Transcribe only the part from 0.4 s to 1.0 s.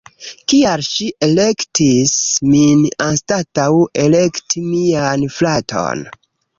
Kial